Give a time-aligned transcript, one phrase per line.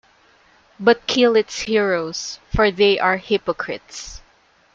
[0.79, 4.19] But kill its heroes for they are hypocrites.